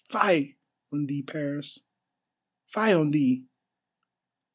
Fie 0.11 0.57
on 0.91 1.05
thee, 1.05 1.21
Paris! 1.21 1.81
fie 2.65 2.91
on 2.91 3.11
thee! 3.11 3.45